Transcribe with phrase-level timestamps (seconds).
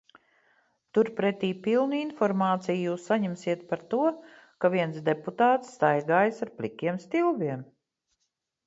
[0.97, 4.01] Turpretī pilnu informāciju jūs saņemsiet par to,
[4.65, 7.67] ka viens deputāts staigājis ar plikiem stilbiem.